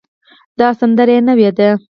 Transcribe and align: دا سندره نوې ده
دا 0.59 0.67
سندره 0.79 1.15
نوې 1.27 1.49
ده 1.57 1.69